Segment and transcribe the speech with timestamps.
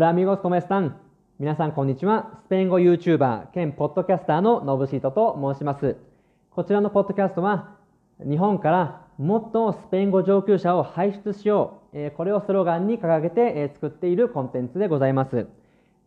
[0.00, 0.96] Hola amigos, ¿cómo están?
[1.38, 2.30] 皆さんこんにちは。
[2.42, 5.98] スペイン語 YouTuber 兼ポッドキャスターのノブシートと申します。
[6.48, 7.76] こちらのポッドキャストは
[8.18, 12.12] 日本からもっとスペイン語上級者を輩出しよう。
[12.12, 15.46] これをスローガンに掲げて作っているコンテンツでございます。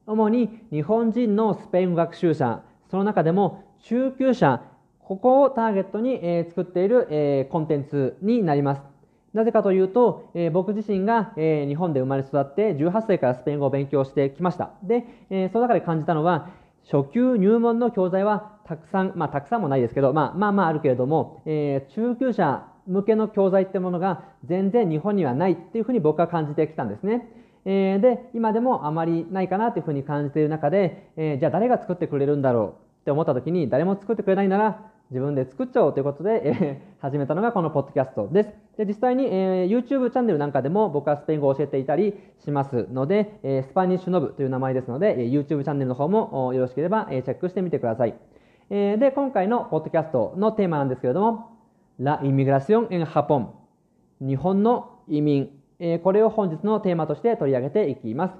[0.07, 4.63] 主に日本人のスペイン語学習者、その中でも中級者、
[5.03, 6.19] ここをターゲットに
[6.49, 8.92] 作っているコンテンツになります。
[9.33, 14.71] なぜかというと、えー、僕自身が、えー、日本で生まれ育って18歳からスペイン語を勉強してきました。
[14.83, 16.49] で、えー、その中で感じたのは、
[16.91, 27.27] 初級入門の教材はたくさん、まあたくさんもないですけど、まあまあまああるけれども、えー、中級者向けの教材ってものが全然日本にはないっていうふうに僕は感じてきたんですね。
[27.65, 32.69] えー、で、今でもあまりないかなというふうに感じている中で、えー、じゃあ誰が作ってくれるんだろう
[33.01, 38.49] って思った時に誰も作ってくれないなら自分で作っちゃおうということで、えー、始めたのがこのポッドキャストです。
[38.77, 48.15] で実際に、えー、YouTube チャンネルなんかでも僕はスペイン語を教えていたりしますので、えー、スパニッシュノブという名前ですので、えー、YouTube チャンネルの方もよろしければ、えー、チェックしてみてください。
[48.69, 51.53] えー、で、今回のポッドキャストのテーマなんですけれども、
[51.99, 53.49] La inmigración en Japón
[54.19, 58.33] 日本の移民、えー、これを本日のテーマとして取り上げていきます。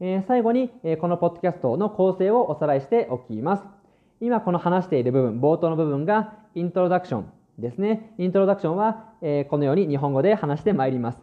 [0.00, 3.81] えー、最後に、えー、このポッドキャストの構成をおさらいしておきます。
[4.22, 7.26] 今この話している部分、冒頭の部分がイントロダクション
[7.58, 8.14] ですね。
[8.18, 11.18] イントロダクションは、えー、このように日本語で話してまいります。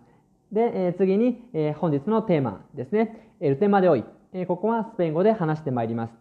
[0.52, 3.32] で、えー、次に、えー、本日のテーマですね。
[3.40, 4.04] エルテマでおい。
[4.34, 6.14] え、ここはスペイン語で話してまいります。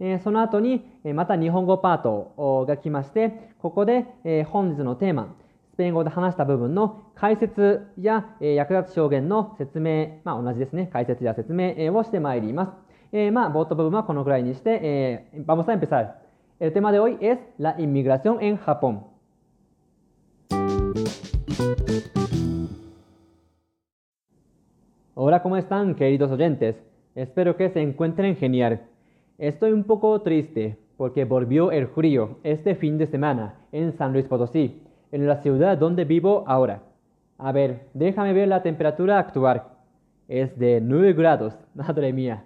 [0.00, 5.34] え、その後に、えまた日本語パートが来まして、ここで、え、本日のテーマ、
[5.74, 10.88] スペイン語で話した部分の解説や、え、役立つ証言の説明、まあ同じですね。
[10.90, 12.72] 解説や説明、え、をしてまいります。
[13.12, 16.21] え、まあ冒頭部分はこのぐらいにして、えー、vamos a empezar.
[16.62, 19.02] El tema de hoy es la inmigración en Japón.
[25.16, 26.76] Hola, ¿cómo están, queridos oyentes?
[27.16, 28.82] Espero que se encuentren genial.
[29.38, 34.26] Estoy un poco triste porque volvió el frío este fin de semana en San Luis
[34.26, 34.80] Potosí,
[35.10, 36.82] en la ciudad donde vivo ahora.
[37.38, 39.64] A ver, déjame ver la temperatura actual.
[40.28, 42.44] Es de 9 grados, madre mía.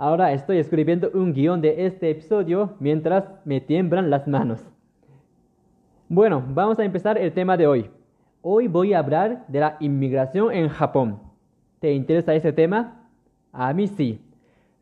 [0.00, 4.64] Ahora estoy escribiendo un guion de este episodio mientras me tiemblan las manos.
[6.08, 7.90] Bueno, vamos a empezar el tema de hoy.
[8.40, 11.18] Hoy voy a hablar de la inmigración en Japón.
[11.80, 13.08] ¿Te interesa ese tema?
[13.52, 14.20] A mí sí.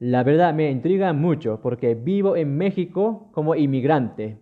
[0.00, 4.36] La verdad me intriga mucho porque vivo en México como inmigrante.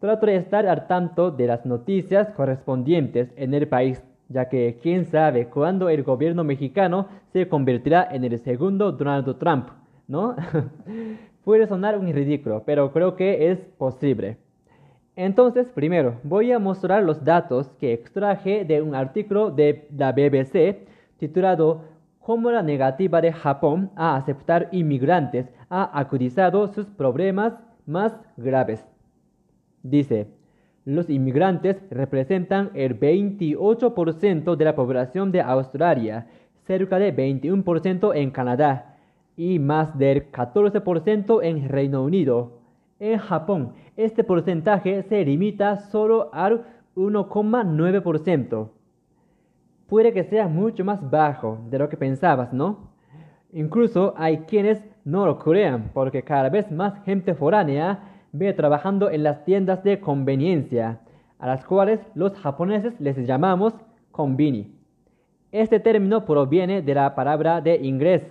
[0.00, 5.06] Trato de estar al tanto de las noticias correspondientes en el país, ya que quién
[5.06, 9.68] sabe cuándo el gobierno mexicano se convertirá en el segundo Donald Trump
[10.08, 10.34] ¿no?
[11.44, 14.38] Puede sonar un ridículo, pero creo que es posible.
[15.14, 20.86] Entonces, primero, voy a mostrar los datos que extraje de un artículo de la BBC
[21.18, 21.82] titulado
[22.20, 27.54] Cómo la negativa de Japón a aceptar inmigrantes ha acudizado sus problemas
[27.86, 28.84] más graves.
[29.82, 30.28] Dice,
[30.88, 36.28] los inmigrantes representan el 28% de la población de Australia,
[36.66, 38.96] cerca de 21% en Canadá
[39.36, 42.60] y más del 14% en Reino Unido.
[43.00, 46.64] En Japón, este porcentaje se limita solo al
[46.96, 48.70] 1,9%.
[49.88, 52.88] Puede que sea mucho más bajo de lo que pensabas, ¿no?
[53.52, 59.22] Incluso hay quienes no lo crean porque cada vez más gente foránea ve trabajando en
[59.22, 61.00] las tiendas de conveniencia,
[61.38, 63.74] a las cuales los japoneses les llamamos
[64.10, 64.74] konbini.
[65.52, 68.22] Este término proviene de la palabra de inglés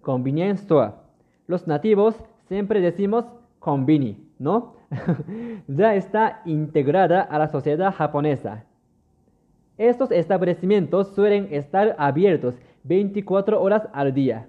[0.00, 0.92] convenience store.
[1.46, 2.16] Los nativos
[2.48, 3.24] siempre decimos
[3.58, 4.74] conveni, ¿no?
[5.68, 8.64] ya está integrada a la sociedad japonesa.
[9.78, 14.46] Estos establecimientos suelen estar abiertos 24 horas al día,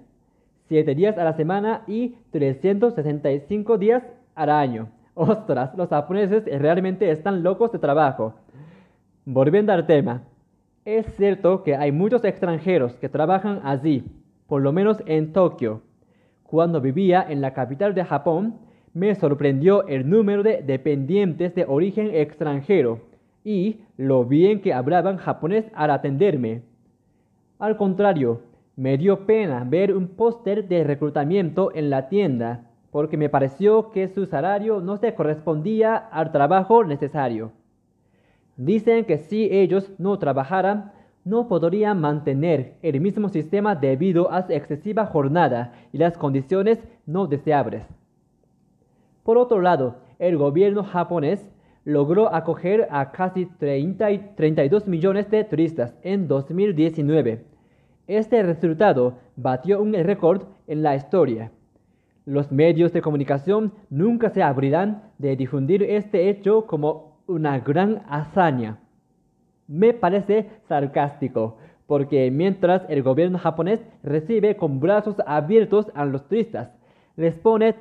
[0.68, 4.02] 7 días a la semana y 365 días
[4.34, 4.88] al año.
[5.14, 8.34] Ostras, los japoneses realmente están locos de trabajo.
[9.24, 10.22] Volviendo al tema,
[10.84, 14.04] es cierto que hay muchos extranjeros que trabajan allí,
[14.48, 15.82] por lo menos en Tokio.
[16.42, 18.56] Cuando vivía en la capital de Japón,
[18.92, 23.00] me sorprendió el número de dependientes de origen extranjero
[23.44, 26.62] y lo bien que hablaban japonés al atenderme.
[27.58, 28.42] Al contrario,
[28.76, 34.06] me dio pena ver un póster de reclutamiento en la tienda, porque me pareció que
[34.06, 37.50] su salario no se correspondía al trabajo necesario.
[38.56, 40.92] Dicen que si ellos no trabajaran,
[41.24, 47.26] no podría mantener el mismo sistema debido a su excesiva jornada y las condiciones no
[47.26, 47.84] deseables.
[49.24, 51.50] Por otro lado, el gobierno japonés
[51.84, 57.44] logró acoger a casi 32 millones de turistas en 2019.
[58.06, 61.50] Este resultado batió un récord en la historia.
[62.26, 68.78] Los medios de comunicación nunca se abrirán de difundir este hecho como una gran hazaña.
[69.68, 76.70] Me parece sarcástico, porque mientras el gobierno japonés recibe con brazos abiertos a los turistas,
[77.16, 77.74] les pone,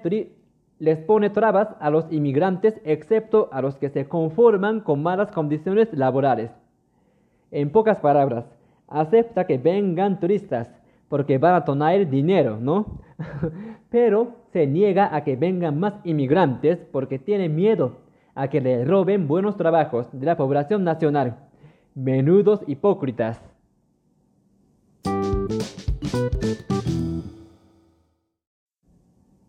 [0.80, 5.94] les pone trabas a los inmigrantes excepto a los que se conforman con malas condiciones
[5.94, 6.52] laborales.
[7.52, 8.46] En pocas palabras,
[8.88, 10.70] acepta que vengan turistas
[11.08, 13.00] porque van a donar dinero, ¿no?
[13.94, 17.98] Pero se niega a que vengan más inmigrantes porque tiene miedo
[18.34, 21.38] a que le roben buenos trabajos de la población nacional.
[21.94, 23.40] Menudos hipócritas.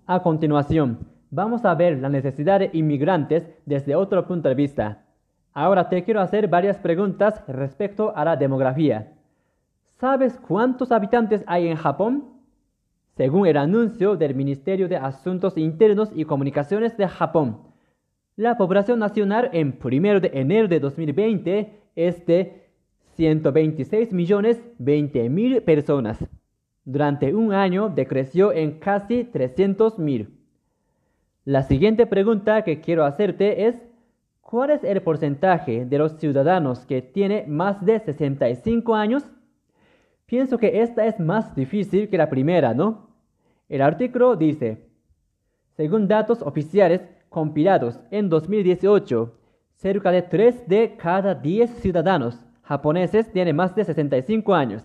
[0.04, 0.98] A continuación,
[1.30, 5.06] vamos a ver la necesidad de inmigrantes desde otro punto de vista.
[5.54, 9.14] Ahora te quiero hacer varias preguntas respecto a la demografía.
[9.98, 12.33] ¿Sabes cuántos habitantes hay en Japón?
[13.16, 17.58] Según el anuncio del Ministerio de Asuntos Internos y Comunicaciones de Japón,
[18.34, 22.64] la población nacional en 1 de enero de 2020 es de
[23.14, 26.26] 126 millones 20 mil personas.
[26.84, 30.40] Durante un año decreció en casi 300 mil.
[31.44, 33.76] La siguiente pregunta que quiero hacerte es,
[34.40, 39.22] ¿cuál es el porcentaje de los ciudadanos que tiene más de 65 años?
[40.26, 43.10] Pienso que esta es más difícil que la primera, ¿no?
[43.68, 44.88] El artículo dice,
[45.76, 49.38] según datos oficiales compilados en 2018,
[49.74, 54.82] cerca de 3 de cada 10 ciudadanos japoneses tienen más de 65 años.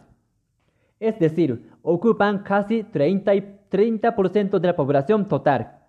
[1.00, 5.80] Es decir, ocupan casi 30%, 30 de la población total.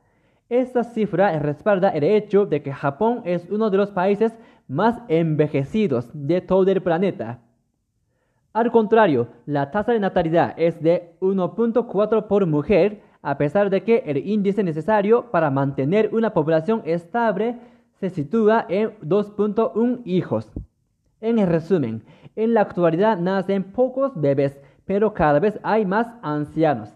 [0.49, 4.32] Esta cifra respalda el hecho de que Japón es uno de los países
[4.69, 7.41] más envejecidos de todo el planeta.
[8.52, 14.02] Al contrario, la tasa de natalidad es de 1.4 por mujer, a pesar de que
[14.06, 17.58] el índice necesario para mantener una población estable
[18.00, 20.50] se sitúa en 2.1 hijos.
[21.20, 22.02] En resumen,
[22.35, 26.93] en la actualidad nacen pocos bebés, pero cada vez hay más ancianos.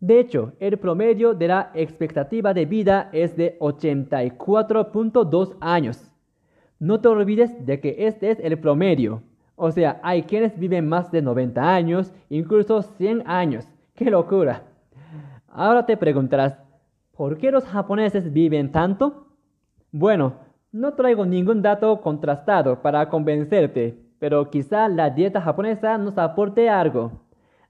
[0.00, 6.12] De hecho, el promedio de la expectativa de vida es de 84.2 años.
[6.80, 9.22] No te olvides de que este es el promedio.
[9.64, 13.64] O sea, hay quienes viven más de 90 años, incluso 100 años.
[13.94, 14.64] ¡Qué locura!
[15.46, 16.58] Ahora te preguntarás,
[17.16, 19.28] ¿por qué los japoneses viven tanto?
[19.92, 20.32] Bueno,
[20.72, 27.12] no traigo ningún dato contrastado para convencerte, pero quizá la dieta japonesa nos aporte algo.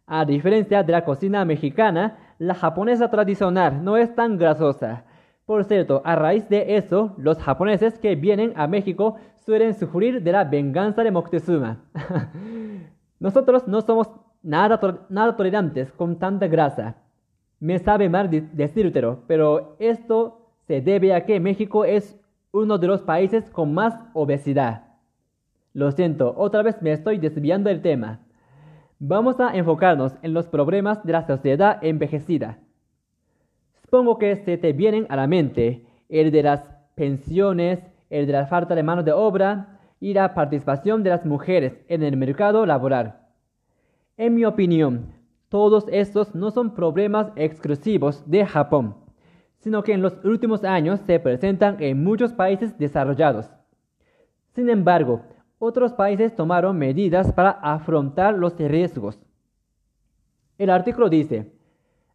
[0.06, 5.04] A diferencia de la cocina mexicana, la japonesa tradicional no es tan grasosa.
[5.46, 10.32] Por cierto, a raíz de eso, los japoneses que vienen a México suelen sufrir de
[10.32, 11.80] la venganza de Moctezuma.
[13.18, 14.08] Nosotros no somos
[14.42, 16.96] nada, nada tolerantes con tanta grasa.
[17.58, 22.18] Me sabe mal decírtelo, pero esto se debe a que México es
[22.52, 24.84] uno de los países con más obesidad.
[25.72, 28.20] Lo siento, otra vez me estoy desviando del tema.
[28.98, 32.58] Vamos a enfocarnos en los problemas de la sociedad envejecida.
[33.92, 37.78] Supongo que se te vienen a la mente el de las pensiones,
[38.08, 42.02] el de la falta de mano de obra y la participación de las mujeres en
[42.02, 43.18] el mercado laboral.
[44.16, 45.12] En mi opinión,
[45.50, 48.96] todos estos no son problemas exclusivos de Japón,
[49.58, 53.50] sino que en los últimos años se presentan en muchos países desarrollados.
[54.54, 55.20] Sin embargo,
[55.58, 59.20] otros países tomaron medidas para afrontar los riesgos.
[60.56, 61.52] El artículo dice,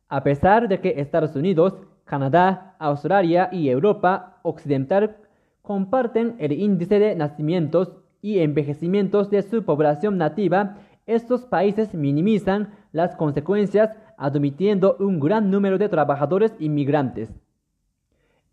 [0.09, 5.17] a pesar de que Estados Unidos, Canadá, Australia y Europa Occidental
[5.61, 13.15] comparten el índice de nacimientos y envejecimientos de su población nativa, estos países minimizan las
[13.15, 17.29] consecuencias admitiendo un gran número de trabajadores inmigrantes.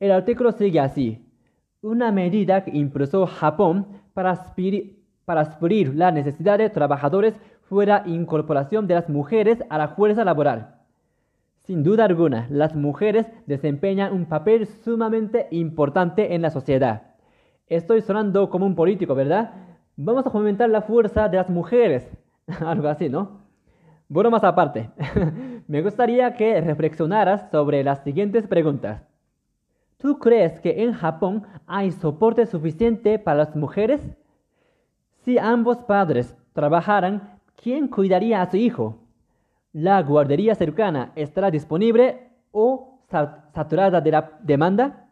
[0.00, 1.25] El artículo sigue así.
[1.80, 8.94] Una medida que impulsó Japón para suplir la necesidad de trabajadores fue la incorporación de
[8.94, 10.83] las mujeres a la fuerza laboral.
[11.64, 17.14] Sin duda alguna, las mujeres desempeñan un papel sumamente importante en la sociedad.
[17.68, 19.52] Estoy sonando como un político, ¿verdad?
[19.97, 22.11] Vamos a fomentar la fuerza de las mujeres.
[22.61, 23.40] Algo así, ¿no?
[24.09, 24.90] Bueno, más aparte,
[25.66, 29.02] me gustaría que reflexionaras sobre las siguientes preguntas.
[29.97, 34.02] ¿Tú crees que en Japón hay soporte suficiente para las mujeres?
[35.23, 39.03] Si ambos padres trabajaran, ¿quién cuidaría a su hijo?
[39.75, 43.00] ¿La guardería cercana estará disponible o
[43.52, 45.09] saturada de la demanda?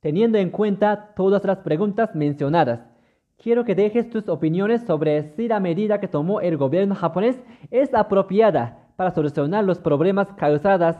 [0.00, 2.80] Teniendo en cuenta todas las preguntas mencionadas,
[3.36, 7.38] quiero que dejes tus opiniones sobre si la medida que tomó el gobierno japonés
[7.70, 10.98] es apropiada para solucionar los problemas causadas,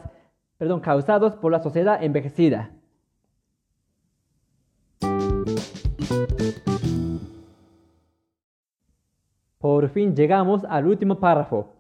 [0.58, 2.72] perdón, causados por la sociedad envejecida.
[9.56, 11.75] Por fin llegamos al último párrafo.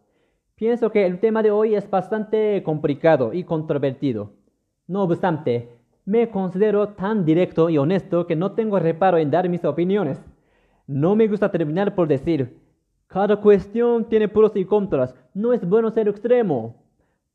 [0.58, 4.32] Pienso que el tema de hoy es bastante complicado y controvertido.
[4.86, 5.68] No obstante,
[6.06, 10.18] me considero tan directo y honesto que no tengo reparo en dar mis opiniones.
[10.86, 12.56] No me gusta terminar por decir,
[13.06, 16.76] cada cuestión tiene pros y contras, no es bueno ser extremo.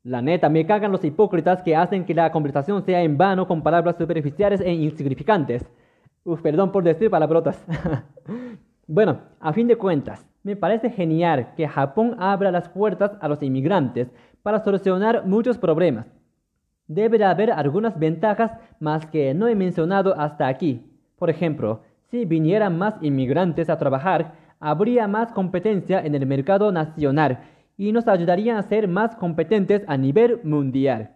[0.02, 3.62] La neta, me cagan los hipócritas que hacen que la conversación sea en vano con
[3.62, 5.64] palabras superficiales e insignificantes.
[6.24, 7.64] Uf, perdón por decir palabrotas.
[8.88, 13.42] bueno, a fin de cuentas, me parece genial que Japón abra las puertas a los
[13.42, 14.08] inmigrantes
[14.42, 16.06] para solucionar muchos problemas.
[16.88, 20.84] Debe de haber algunas ventajas más que no he mencionado hasta aquí.
[21.16, 27.40] Por ejemplo, si vinieran más inmigrantes a trabajar, habría más competencia en el mercado nacional
[27.76, 31.12] y nos ayudarían a ser más competentes a nivel mundial.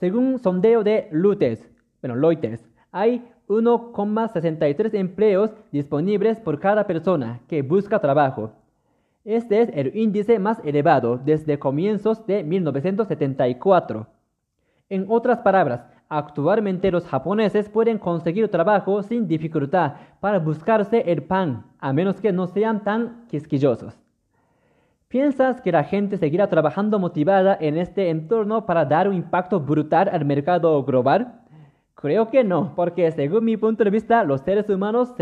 [0.00, 1.70] Según sondeo de Reuters,
[2.02, 2.62] bueno, Reuters
[2.96, 8.52] hay 1,63 empleos disponibles por cada persona que busca trabajo.
[9.22, 14.06] Este es el índice más elevado desde comienzos de 1974.
[14.88, 21.66] En otras palabras, actualmente los japoneses pueden conseguir trabajo sin dificultad para buscarse el pan,
[21.78, 23.94] a menos que no sean tan quisquillosos.
[25.08, 30.08] ¿Piensas que la gente seguirá trabajando motivada en este entorno para dar un impacto brutal
[30.10, 31.42] al mercado global?
[31.96, 35.14] Creo que no, porque según mi punto de vista, los seres humanos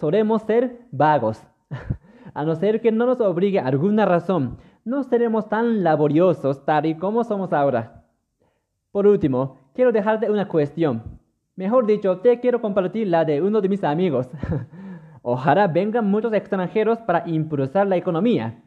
[0.00, 1.46] solemos ser vagos.
[2.34, 6.96] a no ser que no nos obligue alguna razón, no seremos tan laboriosos tal y
[6.96, 8.04] como somos ahora.
[8.90, 11.20] Por último, quiero dejarte una cuestión.
[11.56, 14.28] Mejor dicho, te quiero compartir la de uno de mis amigos.
[15.22, 18.62] Ojalá vengan muchos extranjeros para impulsar la economía.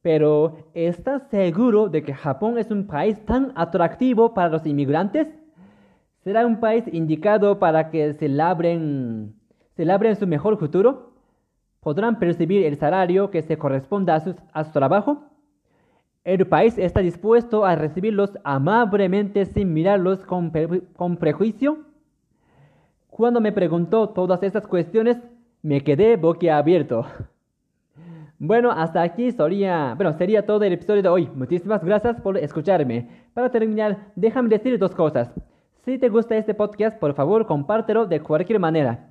[0.00, 5.28] Pero, ¿estás seguro de que Japón es un país tan atractivo para los inmigrantes?
[6.24, 9.34] ¿Será un país indicado para que se labren,
[9.76, 11.14] se labren su mejor futuro?
[11.80, 15.24] ¿Podrán percibir el salario que se corresponda a su, a su trabajo?
[16.22, 20.52] ¿El país está dispuesto a recibirlos amablemente sin mirarlos con,
[20.94, 21.78] con prejuicio?
[23.10, 25.20] Cuando me preguntó todas estas cuestiones,
[25.60, 27.04] me quedé boquiabierto.
[28.44, 31.28] Bueno, hasta aquí sería, bueno, sería todo el episodio de hoy.
[31.32, 33.08] Muchísimas gracias por escucharme.
[33.34, 35.32] Para terminar, déjame decir dos cosas.
[35.84, 39.10] Si te gusta este podcast, por favor, compártelo de cualquier manera.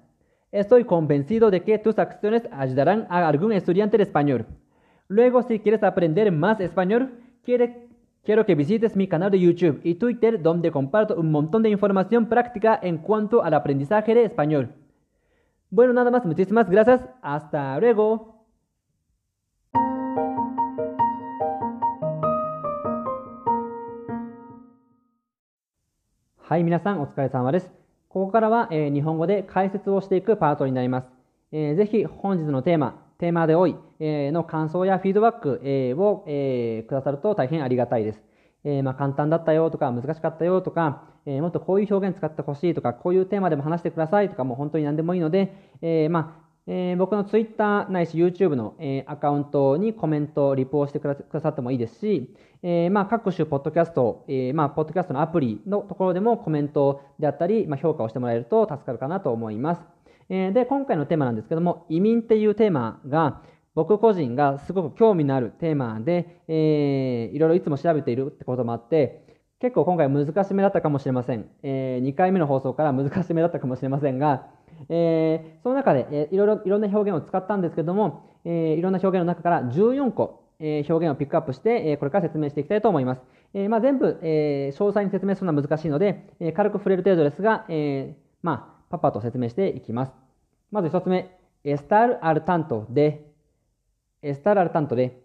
[0.53, 4.45] Estoy convencido de que tus acciones ayudarán a algún estudiante de español.
[5.09, 7.11] Luego, si quieres aprender más español,
[7.43, 12.27] quiero que visites mi canal de YouTube y Twitter, donde comparto un montón de información
[12.27, 14.71] práctica en cuanto al aprendizaje de español.
[15.69, 17.05] Bueno, nada más, muchísimas gracias.
[17.21, 18.40] Hasta luego.
[26.51, 27.71] はい、皆さんお疲れ様です。
[28.09, 31.07] ここからは、えー、日本語で解説をしていくパートになります。
[31.53, 38.21] えー、ぜひ本日のテーマ、テーマで多い、えー、の感想やフィードバック、えー、を、え、くださると大変ありがたいです。
[38.65, 59.81] え、まあ、簡単だったよとか難しかったよとか、え、もっとこういう表現使ってほしいとか、こういうテーマでも話してくださいとか、もう本当に何でもいいので、え、まあ、えー、僕の Twitter ないし YouTube の、えー、アカウントにコメント、リポをしてくださってもいいですし、えー、まあ、各種ポッドキャスト、えー、まあ、ポッドキャストのアプリのところでもコメントであったり、まあ、評価をしてもらえると助かるかなと思います。
[60.29, 63.41] えー、で、今回のテーマなんですけども、移民っていうテーマが、
[63.73, 71.47] 僕個人がすごく興味のあるテーマで、えー、いろいろいつも調べているってこともあって、結構今回難しめだったかもしれません。
[71.63, 74.47] えー、2回目の放送から難しめだったかもしれませんが、
[74.89, 83.21] えー、その中で、えー、いろいろいろんな表現を使ったんですけども、えー、いろんな表現の中から14個、え、表現をピックアップして、え、これから説明していきたいと思います。
[83.53, 90.13] えまあ、全部、え、詳細に説明するのは難しいので、え、軽く触れる程度ですが、え、まあ、パパと説明していきます。
[90.71, 93.25] まず一つ目、estar al tanto de,
[94.21, 95.19] estar al tanto de、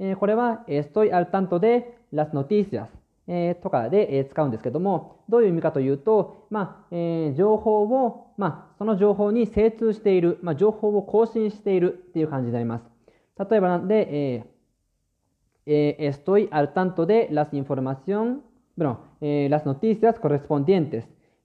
[0.00, 2.88] え、これは estoy al tanto de las noticias
[3.28, 12.84] え、とかで、え、使うんですけども、どういう意味かというと、まあえー、情報を、まあ、その情報に精通している、まあ、情報を更新しているっていう感じになります。
[13.38, 14.59] 例えばなんで、えー
[15.72, 18.42] えー、estoy al tanto de las información,
[18.76, 21.04] bueno, eh, las noticias correspondientes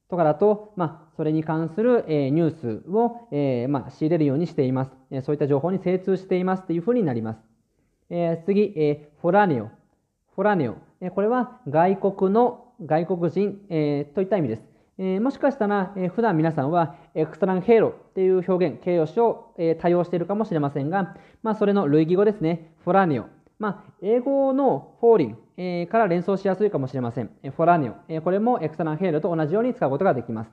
[0.10, 5.22] とかだと、まあ、それに関する、えー、ニュースを、えーまあ、仕入れるようにしています、えー。
[5.22, 7.40] そういった情報に精通していますというふうになります。
[8.10, 9.66] えー、次、えー、フォラネオ。
[10.34, 10.76] フォラネオ。
[11.12, 14.64] これは外国の外国人、えー、といった意味です。
[14.98, 22.72] えー、もしかしたら、えー、普段皆さんはエクストランヘイロっていう表現、形容詞を、えー、多用しているかもしれませんが、まあ、それの類義語ですね。
[22.84, 23.35] フォラニオ。
[23.58, 27.30] まあ、英語のフォーリン、えー、から連想しやすいかもしれません。
[27.42, 27.96] えフォラニオ。
[28.10, 30.52] えー、これもエクストランヘイロと同じように使うことができます。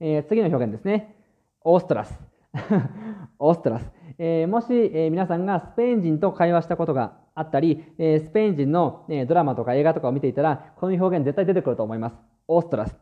[0.00, 1.14] えー、次の表現ですね。
[1.62, 2.18] オーストラス。
[3.38, 3.92] オーストラス。
[4.18, 12.16] え、もし、え、皆さんがスペイン人と会話したことがあったり、え、スペイン人の、えドラマとか映画とかを見ていたら、この表現絶対出てくると思います。
[12.48, 12.96] オーストラス。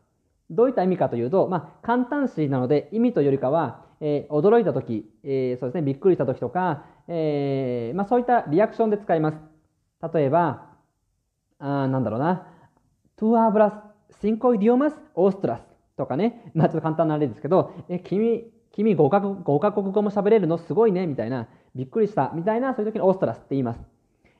[0.49, 9.37] どういった意味かというと、まあ、簡単詞なので意味というよりかは、えー、驚いた時、えー、そうですね、びっくりした時とか、えー、まあ、そういったリアクションで使います。
[10.13, 10.71] 例えば、
[11.59, 12.47] あなんだろうな、
[13.15, 15.63] Tú hablas、cinco idiomas、ostras
[15.95, 20.57] とかね、まあ、ちょっと簡単な例ですけど、え君、君5カ国 ,5 カ国語も喋れるの？
[20.57, 23.81] すごいね、みたいな、びっくりした、みたいな、そういう時に ostras って言います。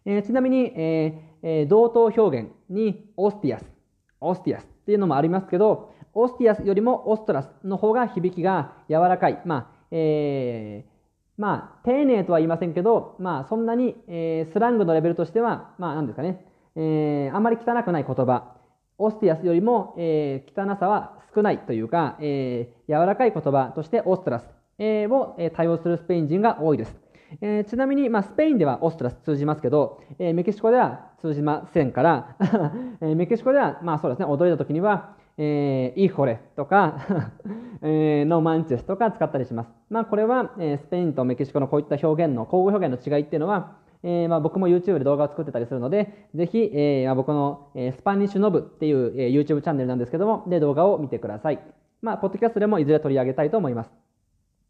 [0.05, 9.41] えー、ちなみに、えーえー、同等表現に hostias、hostias っていうのもありますけど、 hostias よりも ostras の方が響きが柔らかい。
[9.45, 10.91] まあ、えー、
[11.37, 18.55] まあ、丁寧とは言いませんけど、まあ、そんなに、えー、スラングのレベルとしては、まあ、なんですかね、えー、あんまり汚くない言葉。
[18.97, 24.45] オスティアスよりも、えー、汚さは少ないというか、えー、柔らかい言葉としてオストラス、
[24.77, 26.95] えー、を、えー、多用するスペイン人が多いです。
[27.39, 32.35] えー、ちなみに、まあ、スペインではオストラス通じますけど、えー、メキシコでは通じませんから、
[33.01, 37.31] えー、メキシコでは、まあそうですね、驚いた時には、えー、イホレとか
[37.83, 39.71] えー、ノーマンチェスとか使ったりします。
[39.89, 51.59] まあ、これは、えー、スペインとメキシコのこういった表現の、交互表現の違いっていうのは、えーまあ、僕も YouTube で動画を作ってたりするので、ぜひ、えー、僕の、えー、スパニッシュノブっていう、えー、YouTube チャンネルなんですけども、で、動画を見てください。
[52.01, 53.91] まあ、ポッドキャストでもいずれ取り上げたいと思います。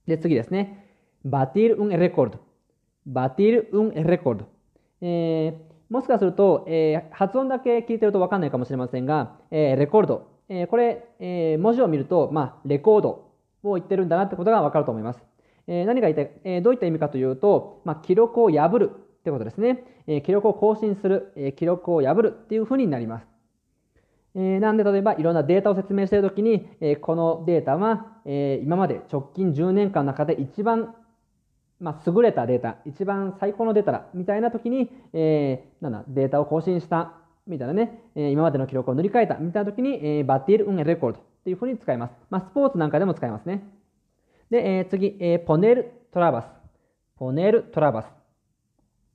[0.08, 0.88] で、次ですね。
[1.24, 2.40] バティル・ウン・レコード。
[3.06, 4.46] バティル・ウン・レコード。
[5.02, 10.31] えー、もしかすると、えー、発音だけ聞いてるとわかんないかもしれませんが、えー、レコード。
[10.54, 13.32] え、これ、え、文字を見ると、まあ、レコード
[13.64, 15.24] を言ってるんだなってことがわかると思います。
[15.66, 19.86] え、何が言いた、え、どういった意味かというと、まあ、記録を破るってことですね。
[20.08, 23.28] え、記録を更新する、え、記録を破るっていうふうになります。
[24.36, 30.96] え、なんで例えばいろんなデータを説明しているときに、え、このデータは、え、今まで直近10年間の中で一番、
[31.80, 42.14] まあ、優れたデータ、一番最高のデータだみたいなときに、えー、なんだ、データを更新したみたいなね、え、今までの記録を塗り替えたみたいなときに、え、バッティール・ウン・レコードっていうふうに使います。
[42.30, 43.64] まあ、スポーツなんかでも使いますね。
[44.50, 46.46] で、え、次、え、ポネル・トラバス。
[47.16, 48.06] ポネル・トラバス。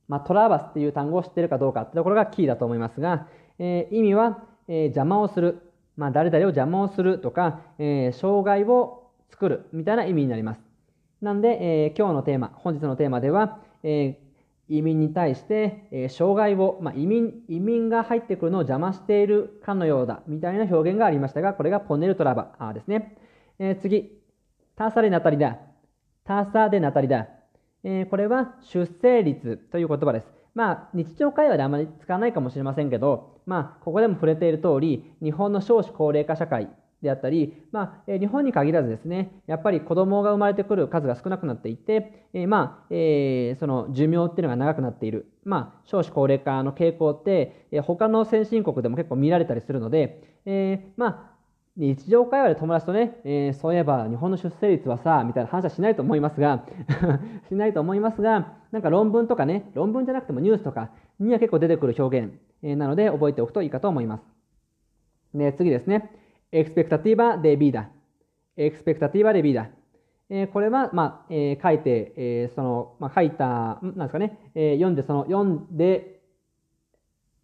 [0.07, 3.27] まあ、トラバスっていう単語を知ってるかどうかってところがキーだと思いますが、
[3.59, 5.61] え、意味は、え、邪魔をする。
[5.95, 10.61] まあ、誰々を邪魔をするとか、え、障害を作るみたいな意味になります。
[11.21, 14.19] なんで、え、今日のテーマ、本日のテーマでは、え、
[14.69, 23.17] 移民に対して、え、障害を、まあ、移民、移民が入ってくるのを邪魔しているかのようだ、みたいな表現がありましたが、これがポネルトラバですね。
[23.59, 24.11] えー、次、
[24.75, 25.57] ターサでナタリダ。
[26.25, 27.27] ターサでナタリダ。
[27.83, 30.27] えー、これは出生率という言葉です。
[30.53, 36.69] まあ、日常会話であまり使わないかもしれませんけど、まあ、ここでも触れている通り、日本の少子高齢化社会
[37.07, 45.31] であったり、まあ、日本に限らずですね、やっぱり子供が生まれてくる数が少なくなっていて、えー、まあ、えー、その寿命っていうのが長くなっている。
[45.43, 51.37] まあ、少子高齢化の傾向って、えー、他の先進国でも結構見られたりするので、え、まあ、
[51.77, 56.65] 日常会話で友達とね、えー、そういえば日本の出生率はさ、みたいな話はしないと思いますが
[57.47, 60.89] しないと思いますが、なんか論文とかね、論文じゃなくてもニュースとか
[61.19, 64.23] には結構出てくる表現、えー、なので覚えておくといいかと思います。
[65.35, 66.09] で、次ですね。
[66.51, 67.89] エクスペクタティバデビーダ。
[68.55, 69.67] エクスペクタティバデビーダ。
[70.29, 76.21] えー、これは、まあ、えー、書いて、えー、その、まあ、書いた、なんですかね、えー、読んで、その、読んで、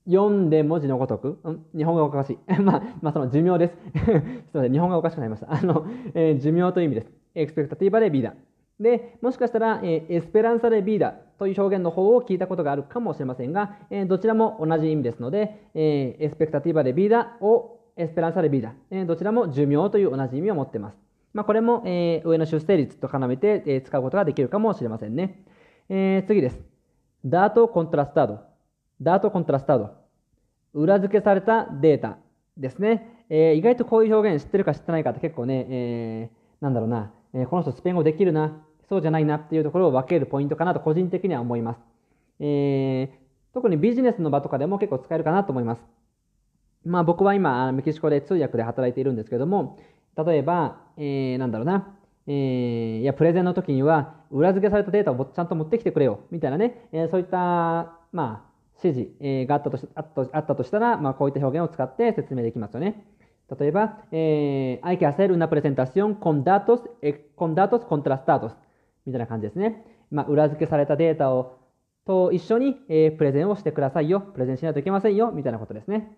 [0.05, 2.37] 読んで文字のごとく、ん、日本語がおかしい。
[2.61, 3.73] まあ、まあ、その寿命です。
[4.03, 5.51] すみません、日本語がおかしくなりました。
[5.53, 7.11] あの、えー、寿命という意味です。
[7.35, 8.35] エクスペクタティバでビーダ。
[8.79, 20.97] で、もしかしたら、えー、エスペランサでビーダという表現の方を聞いたことがあるかもしれませんが、えー、どちらも同じ意味ですので、えー、エスペクタティバでビーダをエスペランサでビーダ、え、どちらも寿命という同じ意味を持っています。
[21.33, 25.43] まあ、これも、え、上の出生率と絡めて、え、使うことができるかもしれませんね。
[25.89, 26.59] え、次です。
[27.25, 28.39] ダートコントラスタード。
[29.01, 29.91] ダートコントラスタード。
[30.73, 32.17] 裏付けされたデータ
[32.57, 33.25] ですね。
[33.29, 36.29] え、意外とこういう表現知ってるか知ってないかって結構ね、え、
[36.61, 41.79] なんだろうな、え、この人スペイン語できるな、そうじゃないなっていうところを分けるポイントかなと個人的には思います。
[42.39, 45.81] えー、特にビジネスの場とかでも結構使えるかなと思います。
[46.85, 49.77] まあ僕は今、メキシコで通訳で働いているんですけども、
[50.17, 51.95] 例えば、えー、なんだろうな、
[52.27, 63.05] えー、いや、プレゼンの時には、裏付けされたデータをちゃんと持ってきてくれよ、みたいなね、えー、そういった、まあ、指示があったとしあったとしたら、まあ、こういった表現を使って説明できますよね。
[63.59, 66.81] 例えば、えー、hay que hacer una presentación con datos,
[67.35, 68.55] con datos contrastados
[69.05, 69.85] みたいな感じですね。
[70.11, 71.57] まあ、裏付けされたデータを
[72.05, 74.21] と一緒に、えー、プレゼンをしてくださいよ。
[74.21, 75.31] プレゼンしないといけませんよ。
[75.31, 76.17] みたいなことですね。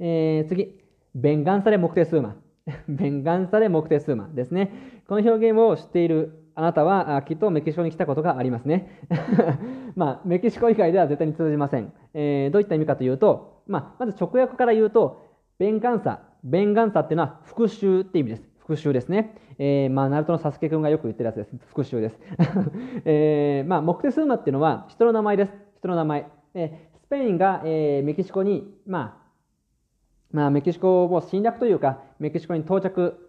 [0.00, 0.80] えー、次。
[1.14, 2.36] 弁願され目的数マ。
[2.88, 4.72] 弁願され目的数マですね。
[5.06, 9.00] この表現を知っているあなたはきっとメキシコに来たことがありますね。
[9.96, 11.92] まあ、メキシコ以外では絶対に通じません。
[12.14, 15.22] えー、どういった意味かというと、まあ、まず直訳から言うと、
[15.58, 18.48] 弁願さ、弁願さっていうのは復讐って意味です。
[18.58, 19.36] 復讐ですね。
[19.58, 21.56] えー、まあ、ナルトのサスケ君がよく言ってるやつです。
[21.66, 22.18] 復讐です。
[23.04, 25.52] えー、まあ、モクテスーマっていうのは人の名前です。
[25.78, 26.26] 人の名前。
[26.54, 29.23] えー、スペインが、えー、メキシコに、まあ、
[30.34, 33.24] まあ、メキシコを侵略というか、メキシコに到着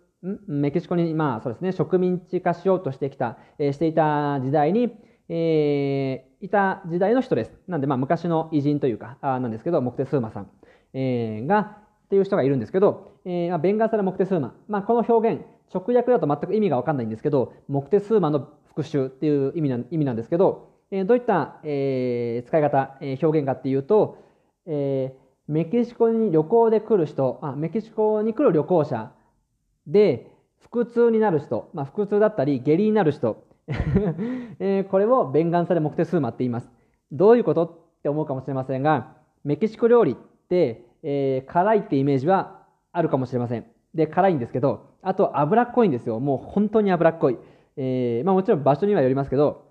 [0.47, 4.91] メキシコに、まあそうですね、植民地化しようとしてきた、えー、していた時代に、
[5.29, 7.51] えー、いた時代の人です。
[7.67, 10.49] なんで、まあ昔の偉人というか、あなんですけど、モクテスーマさん、
[10.93, 14.55] えー、が、っていう人がいるんですけど、えー、ベンガーサラ・モクテスーマ。
[14.67, 24.17] まあこの表現、直訳だと全く意味がわかんないんですけど、モクテスーマの復讐っていう意味な意味なんですけど、えー、どういった、えー、使い方、えー、表現かっていうと、
[24.65, 29.11] えー、メキシコに旅行で来る人、あメキシコに来る旅行者
[29.87, 30.31] で、
[30.71, 36.69] 腹痛になる人、まあ、腹痛だったり、下痢になる人、 えー、これを弁願され目的数マって言います。
[37.11, 43.65] どういうことって思うかもしれませんが、メキシコ料理って、えー、辛いってイメージはあるかもしれません。
[43.93, 46.19] で、辛いんですけど、あと脂っこいんですよ。
[46.19, 47.37] もう本当に脂っこい。
[47.77, 49.65] えー、まあもちろん場所にはよりますけど、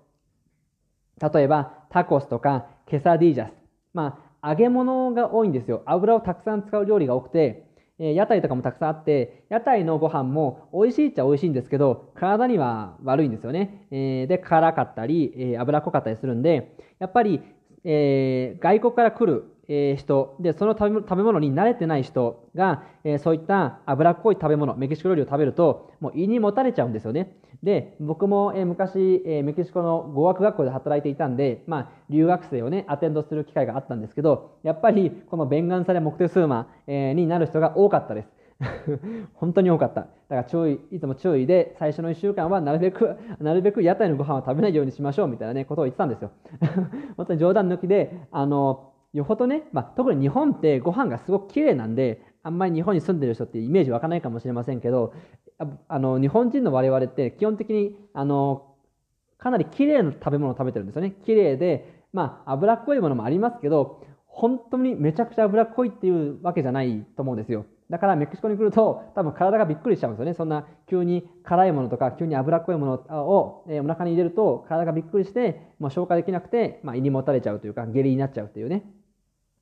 [1.33, 3.53] 例えばタコスとかケサディージャス。
[3.93, 5.81] まあ揚げ物が多いんですよ。
[5.85, 7.65] 油をたくさん使う料理が多くて、
[7.97, 13.87] え屋台とかもたくさんあって、屋台のご飯も美味しいっちゃ美味しいんですけど、体には悪いんですよね。
[13.91, 17.41] えで、辛かったり、え脂っこかったりするんで、やっぱり、
[17.83, 27.35] えー、外国から来る、え人で、その食べ物に慣れてない人が、えそういった脂っこい食べ物、メキシコ料理を食べると、もう胃にもたれちゃうんですよね。
[27.63, 38.45] で、僕も、え昔、えメキシコの語学学校で働いていたんで、まあ、留学生をね、アテンドする機会があったんですけど、やっぱり、この弁願され目的数マ、えになる人が多かったです。
[39.35, 40.01] 本当に多かった。
[40.01, 46.31] だから注意、いつも注意で、最初の1週間はなるべく、なるべく屋台のご飯を食べないようにしましょうみたいなね、ことを言ってたんですよ。
[47.17, 55.13] 本当に冗談抜きで、あの、よほどね、まあ、特に日本ってご飯がすごく綺麗なんで、あんまり日本に住んでる人ってイメージ湧かないかもしれませんけど、
[55.87, 58.75] あの日本人の我々って基本的にあの
[59.37, 61.15] かなり綺麗な食べ物を食べてるんですよね。
[61.25, 67.65] 綺麗で、まあ、脂っこいものもありますけど、本当にめちゃくちゃ脂っこいっていうわけじゃないと思うんですよ。
[67.89, 70.33] だからメキシコに来ると多分体がびっくりしちゃうんですよね。
[70.33, 78.83] そんな急に辛いものとか急に脂っこいものを、えお腹に入れると体がびっくりしてもう消化できなくて、まあ、胃にもたれちゃうというか下痢になっちゃうというね。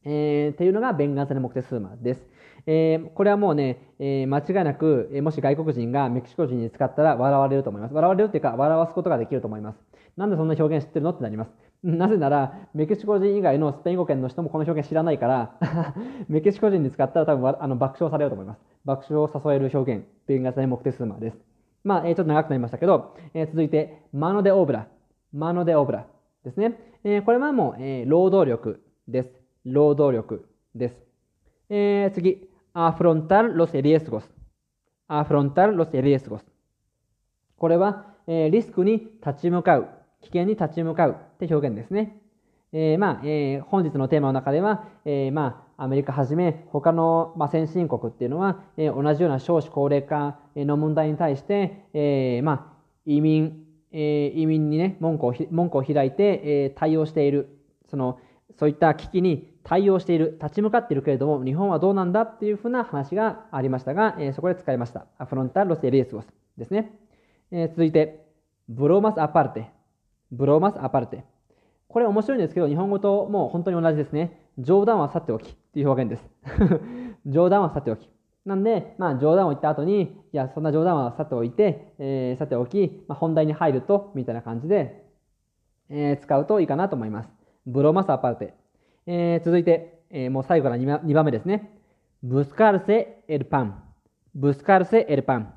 [0.05, 2.21] えー、っていうのがベンガンサネ目的数マです。
[2.65, 7.93] えー、これはもうね、えー、間違いなく、えー、もし外国人がメキシコ人に使ったら笑われると思います。
[7.93, 9.77] 笑われるっていうか、笑わすことができると思います。
[10.15, 11.11] なんでそんな表現知ってるの？
[11.11, 11.51] ってなります。
[11.83, 15.55] なぜなら、メキシコ人以外のスペイン語圏の人もこの表現知らないから、
[16.29, 18.61] メキシコ人に使ったら多分あの爆笑されると思います。
[18.85, 21.37] 爆笑を誘える表現、ベンガンサネ目的数マです。
[21.83, 24.87] まあ、えー、ちょっと長くなりましたけど、えー、続いて、マノデオブラ。
[25.33, 26.05] マノデオブラ
[26.45, 26.79] ですね。
[27.03, 29.42] えー、これはもう、えー、労働力です。
[29.65, 30.45] 労働力
[30.75, 30.95] です。
[31.69, 34.23] えー、次、afrontar los riesgos。
[35.07, 36.41] afrontar los riesgos。
[37.57, 39.87] これは、えー、リスクに立ち向かう、
[40.21, 42.19] 危険に立ち向かうって表現ですね。
[42.73, 52.73] えー、まあ、えー、本日のテーマの中では、えー、まあ、アメリカはじめ、他の、まあ、先進国っていうのは、えー、同じような少子高齢化の問題に対して、えー、まあ、
[53.05, 58.19] 移民、えー、移民にね、門戸を門戸を開いて、えー、対応している、その、
[58.57, 65.05] そういった危機に対応している、立ち向かっているけれども、日本はどうなんだっていうふうな話がありましたが、えー、そこで使いました。
[65.17, 66.91] アフロンタロスエリエスゴスですね。
[67.51, 68.25] えー、続いて、
[68.67, 69.69] ブローマスアパルテ。
[70.31, 71.23] ブローマスアパルテ。
[71.87, 74.39] これ面白いんですけど、日本語ともう本当に同じですね。
[74.57, 76.29] 冗談はさておきっていう表現です。
[77.25, 78.09] 冗談はさておき。
[78.45, 85.05] なんで、まあ冗談を言った後に、いや、そんな冗談はさておいて、えー、さておき、まあ、本題に入ると、みたいな感じで、
[85.89, 87.29] えー、使うといいかなと思います。
[87.65, 88.53] ブローマスアパルテ。
[89.05, 91.71] えー、続いて、えー、もう最後から 2, 2番目ですね。
[92.21, 93.83] ブスカルセ・エルパン。
[94.35, 95.53] ブスカルセ・エルパン。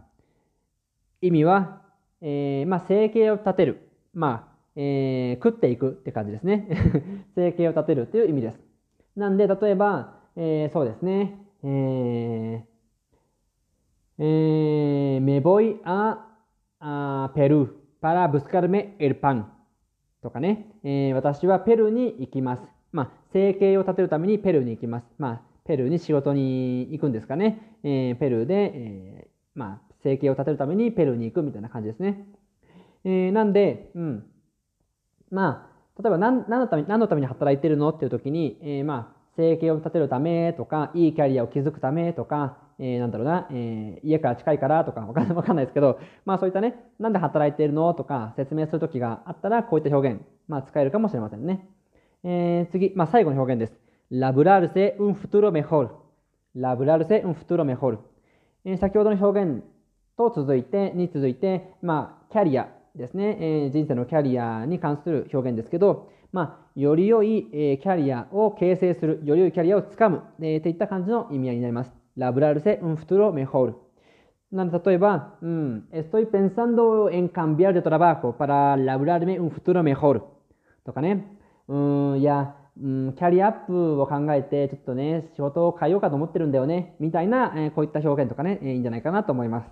[1.20, 1.82] 意味は、
[2.20, 3.88] えー、まあ、生計を立てる。
[4.14, 6.68] まあ、えー、食っていくって感じですね。
[7.34, 8.60] 生計を立てるっていう意味です。
[9.16, 11.38] なんで、例えば、えー、そうですね。
[11.62, 12.76] えー、
[14.18, 16.18] えー、me voy a,
[16.80, 17.68] a Perú
[18.00, 19.44] para buscarme el pan
[20.22, 22.75] とかね、えー、私はペルーに行きます。
[22.96, 25.04] まあ、生計を立てるためにペルーに行きます。
[25.18, 27.76] まあ、ペルーに仕事に行くんですかね。
[27.84, 32.26] えー、ペルーで、えー、まあ、生計を立てるためにペルーに行くみたいな感じですね。
[33.04, 34.24] えー、なんで、うん。
[35.30, 51.68] まあ、例えば何何のために何のために働いてるのっていう時に、えー、まあ、生計を立てるためとか、いいキャリアを築くためとか、えー、なんだろうな、えー、家から近いからとか わかんないですけど、まあそういったね、なんで働いているのとか説明するときがあったら、こういった表現、まあ使えるかもしれませんね。
[52.28, 53.72] えー、次、まあ、最後の表現です。
[54.10, 55.90] ラブラルセ・ウン・フトゥロ・メホル。
[56.56, 57.98] ラブラルセ・ウン・フトゥロ・メホル。
[58.78, 59.62] 先ほどの表現
[60.18, 63.70] と続いて、に続いて、まあ、キャリアですね、えー。
[63.70, 71.92] 人生のキャリアに関する表現ですけど、まあ、より良い、えー、キャリアを形成する、より良いキャリアをつかむ、えー、といった感じの意味合いになります。
[72.16, 73.74] ラブラルセ・ウン・フトゥロ・メホル。
[74.50, 80.22] なんで、例えば、うん、estoy pensando en cambiar de trabajo para labrarme un futuro mejor
[80.84, 81.36] とかね。
[81.68, 81.76] う
[82.14, 89.70] ん、いや、うん、キャリアアップを考えて、ちょっとね、仕事を変えようかと思ってるんだよね、みたいな、えー、こういった表現とかね、えー、いいんじゃないかなと思います。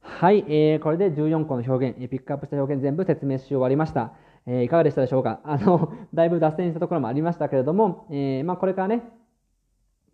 [0.00, 4.12] はい、えー、これで14個の表現、え、ピックアップした表現全部説明し終わりました。
[4.46, 5.40] え、いかがでしたでしょうか？
[5.44, 9.02] あの、 だいぶ脱線したところもありましたけれども、え、まあこれからね、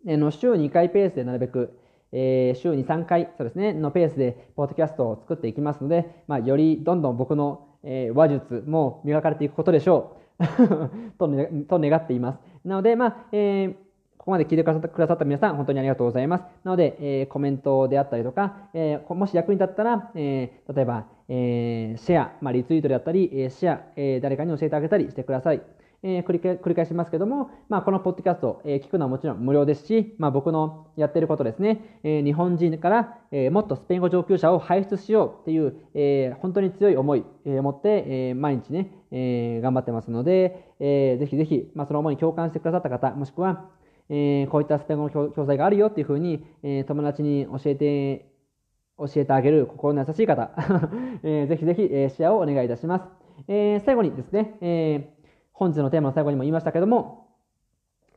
[0.05, 1.79] え、の週2回ペースでなるべく、
[2.11, 10.26] えー、週に3回、そうですね、のペースで、ポッドキャストを作っていきますので、まあ、よりどんどん僕の、え、話術も磨かれていくことでしょう。
[11.17, 11.27] と、
[11.67, 12.39] と願っています。
[12.65, 13.73] なので、まあ、えー、
[14.17, 16.41] ここまで聞いてくださった皆さん、本当にありがとうございます。
[16.63, 25.61] なので、えー、コメントであったりとか、えー、もし役に立ったら、えー、例えば、えー、シェア、まあ、リツイートであったり、え、シェア、えー、誰かに教えてあげたりしてください。
[26.03, 43.65] えー、繰り繰り返しますけども、まあ、このポッドキャスト、えー、聞くのはもちろん無料ですし、まあ、僕のやってることですね、えー、日本人から、えー、もっとスペイン語上級者を輩出しようっていう、えー、本当に強い思いを、えー、持って、えー、毎日ね、えー、頑張ってますので、えー、ぜひぜひ、まあ、その思いに共感してくださった方、もしくは、
[44.09, 48.29] えー、こういったスペイン語の教材があるよっていうふうに、えー、友達に教えて、
[48.99, 50.51] 教えてあげる心の優しい方、
[51.23, 53.05] えー、ぜひぜひ、えー、シェアをお願いいたします。
[53.47, 55.16] えー、最後にですね、えー
[55.57, 57.27] 本日のテーマの最後にも言いましたけども、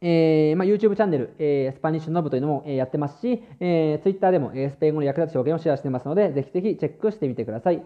[0.02, 7.82] えーまあ、YouTube チャンネル、えー、スパニッシュノブというのも、えー、やってますし、えー、Twitter でも、えー、スペイン語の役立つ表現をシェアしてますので、ぜひぜひチェックしてみてください。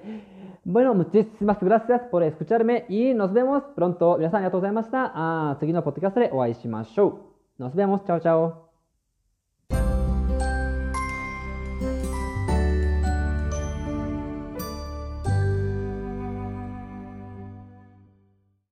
[0.66, 4.16] Bueno, muchísimas gracias por escucharme y nos vemos pronto.
[4.16, 5.12] 皆さんありがとうございました。
[5.50, 7.20] あ次のポッドキャストでお会いしましょ
[7.58, 7.62] う。
[7.62, 7.98] Nos vemos.
[8.06, 8.63] Chao, chao.